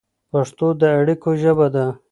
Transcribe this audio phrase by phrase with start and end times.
[0.31, 1.85] پښتو د اړیکو ژبه ده.